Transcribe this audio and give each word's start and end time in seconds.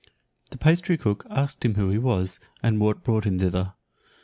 The 0.49 0.57
pastry 0.57 0.97
cook 0.97 1.27
asked 1.29 1.63
him 1.63 1.75
who 1.75 1.89
he 1.89 1.99
was, 1.99 2.39
and 2.63 2.79
what 2.79 3.03
brought 3.03 3.25
him 3.25 3.37
thither. 3.37 3.73